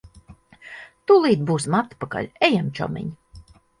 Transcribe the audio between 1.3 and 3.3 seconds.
būsim atpakaļ. Ejam, čomiņ.